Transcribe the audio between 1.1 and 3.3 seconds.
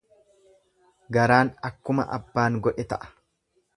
Garaan akkuma abbaan godhe ta'a.